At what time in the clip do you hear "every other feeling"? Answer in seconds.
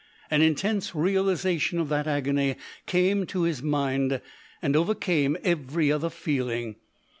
5.43-6.77